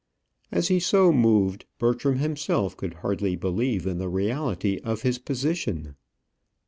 And 0.51 0.57
as 0.57 0.69
he 0.69 0.79
so 0.79 1.13
moved, 1.13 1.65
Bertram 1.77 2.15
himself 2.17 2.75
could 2.75 2.95
hardly 3.05 3.35
believe 3.35 3.85
in 3.85 3.99
the 3.99 4.09
reality 4.09 4.79
of 4.83 5.03
his 5.03 5.19
position. 5.19 5.93